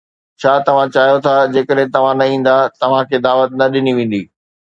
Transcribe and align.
ڇا 0.41 0.53
توهان 0.67 0.87
چاهيو 0.95 1.17
ٿا 1.25 1.33
جيڪڏهن 1.57 1.91
توهان 1.97 2.15
نه 2.21 2.25
ايندا، 2.31 2.55
توهان 2.81 3.03
کي 3.11 3.17
دعوت 3.27 3.49
نه 3.61 3.65
ڏني 3.77 3.93
ويندي 4.01 4.21